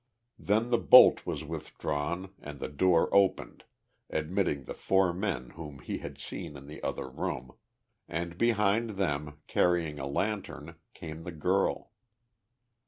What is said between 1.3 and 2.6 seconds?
withdrawn and